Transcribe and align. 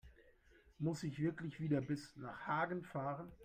Muss 0.79 1.03
ich 1.03 1.19
wirklich 1.19 1.59
wieder 1.59 1.79
bis 1.79 2.15
nach 2.15 2.47
Hagen 2.47 2.81
fahren? 2.83 3.31